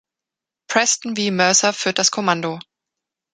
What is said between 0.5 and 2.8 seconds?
Preston V. Mercer führt das Kommando.